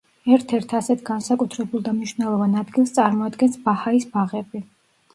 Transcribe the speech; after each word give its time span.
ერთ-ერთ 0.35 0.71
ასეთ 0.79 1.03
განსაკუთრებულ 1.09 1.85
და 1.89 1.95
მნიშვნელოვან 1.99 2.59
ადგილს 2.65 2.97
წარმოადგენს 2.99 3.63
ბაჰაის 3.71 4.13
ბაღები. 4.19 4.69